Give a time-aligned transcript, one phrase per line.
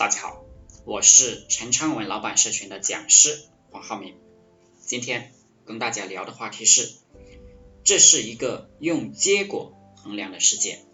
[0.00, 0.46] 大家好，
[0.86, 3.38] 我是陈昌文老板社群的讲师
[3.70, 4.16] 黄浩明。
[4.86, 5.30] 今天
[5.66, 6.94] 跟大家聊的话题是，
[7.84, 10.86] 这是一个用结果衡量的世界。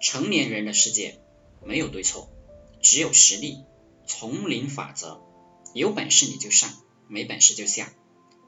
[0.00, 1.20] 成年人的世界
[1.64, 2.28] 没有对错，
[2.82, 3.58] 只有实力。
[4.08, 5.20] 丛林法则，
[5.72, 6.68] 有本事你就上，
[7.06, 7.94] 没本事就下。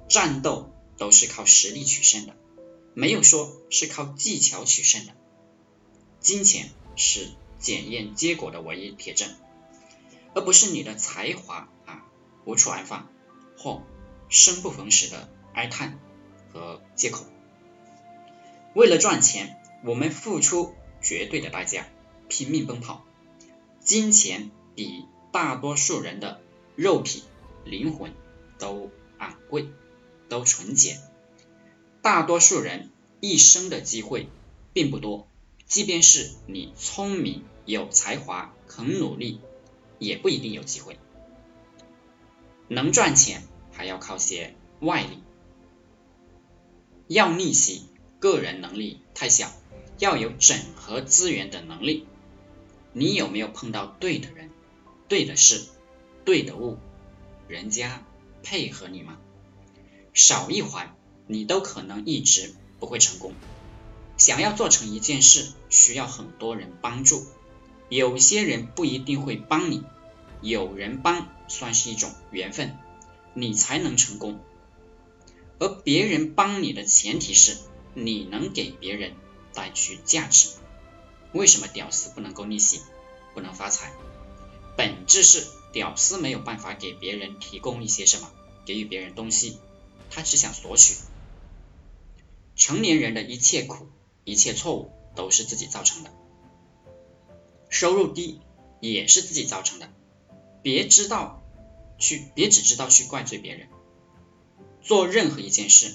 [0.08, 2.34] 战斗都是靠实力取胜的，
[2.94, 5.12] 没有说是靠技巧取胜的。
[6.18, 7.28] 金钱是。
[7.58, 9.28] 检验结果的唯一铁证，
[10.34, 12.04] 而不是你的才华啊
[12.44, 13.08] 无处安放
[13.56, 13.82] 或
[14.28, 15.98] 生不逢时的哀叹
[16.52, 17.24] 和借口。
[18.74, 21.86] 为了赚钱，我们付出绝对的代价，
[22.28, 23.04] 拼命奔跑。
[23.80, 26.40] 金钱比大多数人的
[26.74, 27.22] 肉体、
[27.64, 28.12] 灵魂
[28.58, 29.68] 都昂贵，
[30.28, 30.98] 都纯洁。
[32.02, 32.90] 大多数人
[33.20, 34.28] 一生的机会
[34.72, 35.28] 并不多，
[35.66, 37.44] 即便是你聪明。
[37.66, 39.40] 有才华、肯努力，
[39.98, 40.98] 也不一定有机会。
[42.68, 45.22] 能赚钱还要靠些外力，
[47.08, 47.86] 要逆袭，
[48.20, 49.50] 个人能力太小，
[49.98, 52.06] 要有整合资源的能力。
[52.92, 54.50] 你有没有碰到对的人、
[55.08, 55.64] 对的事、
[56.26, 56.76] 对的物？
[57.48, 58.04] 人家
[58.42, 59.16] 配合你吗？
[60.12, 60.94] 少一环，
[61.26, 63.32] 你都可能一直不会成功。
[64.16, 67.26] 想要做成一件事，需要很多人帮助。
[67.88, 69.82] 有些人不一定会帮你，
[70.40, 72.76] 有人帮算是一种缘分，
[73.34, 74.40] 你才能成功。
[75.58, 77.56] 而别人帮你的前提是
[77.94, 79.14] 你能给别人
[79.52, 80.48] 带去价值。
[81.32, 82.80] 为什么屌丝不能够逆袭，
[83.34, 83.92] 不能发财？
[84.76, 88.30] 本质是屌丝没有办法给别人提供一些什么，
[88.64, 89.58] 给予别人东西，
[90.10, 90.94] 他只想索取。
[92.56, 93.88] 成年人的一切苦，
[94.24, 96.10] 一切错误都是自己造成的。
[97.68, 98.40] 收入低
[98.80, 99.88] 也是自己造成的，
[100.62, 101.42] 别知道
[101.98, 103.68] 去，别只知道去怪罪别人。
[104.82, 105.94] 做任何一件事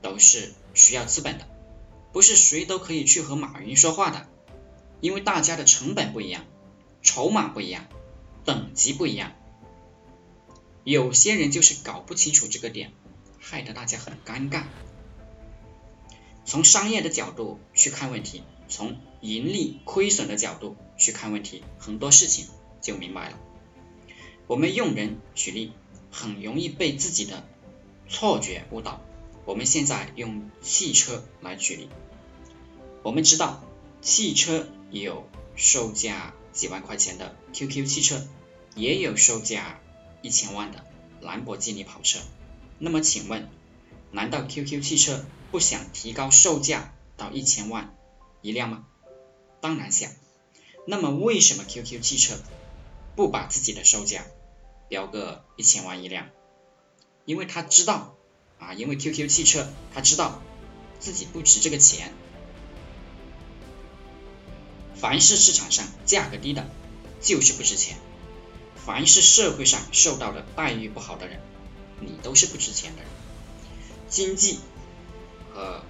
[0.00, 1.46] 都是需要资本的，
[2.12, 4.28] 不是谁都可以去和马云说话的，
[5.00, 6.44] 因为大家的成本不一样，
[7.02, 7.86] 筹码不一样，
[8.44, 9.32] 等级不一样。
[10.84, 12.92] 有些人就是搞不清楚这个点，
[13.38, 14.64] 害得大家很尴尬。
[16.50, 18.42] 从商业的角度去看问题。
[18.66, 22.46] 从盈利亏损的角度去看问题，很多事情
[22.80, 23.38] 就明白了。
[24.48, 25.72] 我们用人举例，
[26.10, 27.46] 很容易被自己的
[28.08, 29.00] 错觉误导。
[29.44, 31.88] 我们现在用汽车来举例，
[33.04, 33.62] 我们知道
[34.00, 38.26] 汽车有售价几万块钱的 QQ 汽车，
[38.74, 39.78] 也有售价
[40.20, 40.84] 一千万的
[41.20, 42.18] 兰博基尼跑车。
[42.80, 43.48] 那么请问，
[44.10, 47.94] 难道 QQ 汽车不想提高售价到一千万？
[48.42, 48.86] 一辆吗？
[49.60, 50.10] 当然想。
[50.86, 52.34] 那么为什么 QQ 汽车
[53.16, 54.24] 不把自己的售价
[54.88, 56.28] 标个一千万一辆？
[57.26, 58.16] 因为他知道
[58.58, 60.40] 啊，因为 QQ 汽车他知道
[60.98, 62.12] 自己不值这个钱。
[64.94, 66.68] 凡是市场上价格低的，
[67.20, 67.96] 就是不值钱；
[68.76, 71.40] 凡是社会上受到的待遇不好的人，
[72.00, 73.10] 你都是不值钱的人。
[74.08, 74.58] 经济
[75.60, 75.82] 呃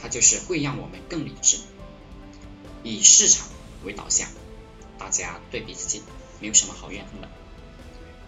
[0.00, 1.58] 它就是会让我们更理智。
[2.82, 3.46] 以市场
[3.84, 4.28] 为导向，
[4.98, 6.02] 大家对比自己
[6.40, 7.28] 没有什么好怨恨的。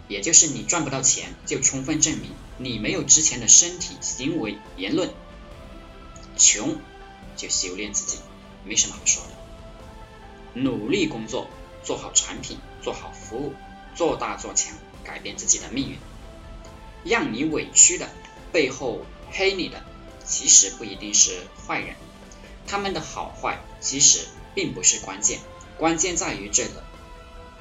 [0.08, 5.10] 也就是你赚不到钱，就充分证明你没有之前的身体、行为、言论。
[6.36, 6.76] 穷
[7.36, 8.18] 就修炼自己，
[8.66, 10.60] 没什么好说的。
[10.60, 11.48] 努力工作，
[11.82, 13.54] 做好产品，做好服务，
[13.94, 15.96] 做大做强，改变自己的命运。
[17.04, 18.10] 让你委屈的
[18.52, 19.82] 背后黑你的，
[20.24, 21.96] 其实不一定是坏人，
[22.66, 24.26] 他们的好坏其实。
[24.54, 25.40] 并不是关键，
[25.78, 26.84] 关键在于这个，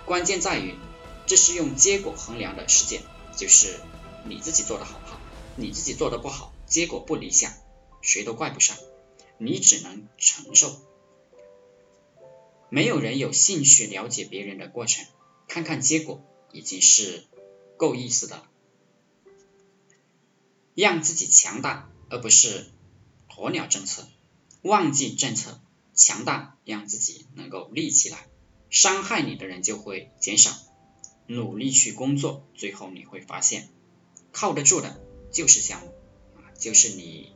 [0.05, 0.75] 关键在于
[1.25, 2.99] 这是用结果衡量的世界，
[3.37, 3.79] 就是
[4.25, 5.17] 你自己做的好不好，
[5.55, 7.53] 你自己做的不好，结果不理想，
[8.01, 8.75] 谁都怪不上，
[9.37, 10.81] 你只能承受。
[12.67, 15.05] 没有人有兴趣了解别人的过程，
[15.47, 16.21] 看看结果
[16.51, 17.23] 已经是
[17.77, 18.49] 够意思的了。
[20.73, 22.69] 让自己强大，而不是
[23.29, 24.05] 鸵鸟政策，
[24.61, 25.59] 忘记政策。
[25.93, 28.27] 强大，让自己能够立起来，
[28.69, 30.51] 伤害你的人就会减少。
[31.27, 33.69] 努力去工作，最后你会发现，
[34.31, 34.99] 靠得住的
[35.31, 35.87] 就是项目
[36.37, 37.33] 啊，就是你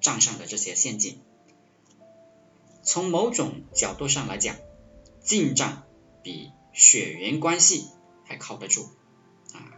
[0.00, 1.20] 账上的这些现金。
[2.82, 4.56] 从某种角度上来讲，
[5.20, 5.84] 进账
[6.22, 7.88] 比血缘关系
[8.24, 8.88] 还靠得住
[9.52, 9.74] 啊。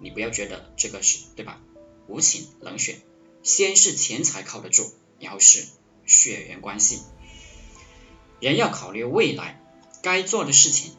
[0.00, 1.60] 你不要觉得这个是对吧？
[2.08, 3.00] 无情冷血，
[3.48, 5.64] 先是钱财靠得住，然后是
[6.04, 7.00] 血缘关系。
[8.40, 9.58] 人要考虑未来，
[10.02, 10.94] 该做的事情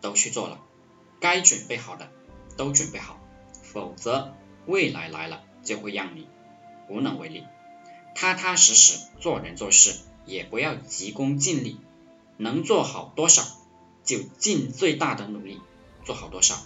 [0.00, 0.60] 都去做了，
[1.20, 2.10] 该准备好的
[2.56, 3.20] 都准备好，
[3.62, 4.34] 否则
[4.66, 6.26] 未来来了就会让你
[6.88, 7.44] 无能为力。
[8.16, 9.94] 踏踏实实做人做事，
[10.26, 11.78] 也不要急功近利，
[12.36, 13.46] 能做好多少
[14.02, 15.60] 就尽最大的努力
[16.04, 16.60] 做好多少，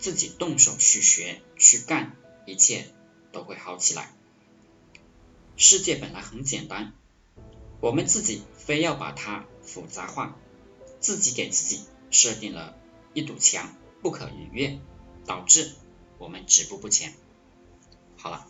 [0.00, 2.92] 自己动手去学去干，一切
[3.30, 4.12] 都会好起来。
[5.56, 6.92] 世界本来很简单，
[7.80, 10.36] 我们自己非要把它复杂化，
[10.98, 12.76] 自己给自己设定了
[13.12, 14.78] 一堵墙，不可逾越，
[15.26, 15.72] 导致
[16.18, 17.14] 我们止步不前。
[18.16, 18.46] 好了，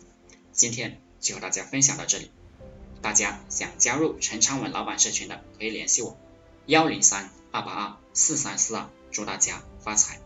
[0.53, 2.31] 今天就和大家分享到这里。
[3.01, 6.17] 大家想加入陈昌文老板社群的，可以联系我，
[6.67, 10.22] 幺零三二八二四三四二，祝大家发财。